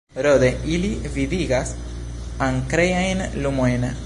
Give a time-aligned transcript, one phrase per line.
[0.15, 0.47] Rode,
[0.77, 1.75] ili vidigas
[2.47, 3.91] ankrejajn lumojn.